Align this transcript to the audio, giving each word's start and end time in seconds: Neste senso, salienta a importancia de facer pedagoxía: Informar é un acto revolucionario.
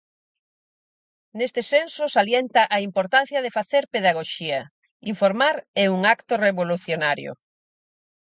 Neste 1.37 1.61
senso, 1.73 2.03
salienta 2.17 2.61
a 2.75 2.77
importancia 2.89 3.43
de 3.45 3.53
facer 3.57 3.83
pedagoxía: 3.95 4.59
Informar 5.13 5.55
é 5.83 5.85
un 5.95 6.01
acto 6.15 6.33
revolucionario. 6.47 7.31